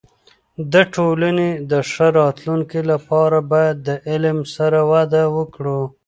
د 0.73 0.75
ټولنې 0.95 1.49
د 1.71 1.73
ښه 1.91 2.07
راتلونکي 2.19 2.81
لپاره 2.91 3.37
باید 3.51 3.75
د 3.87 3.89
علم 4.09 4.37
سره 4.55 4.79
وده 4.91 5.23
وکړو. 5.37 5.81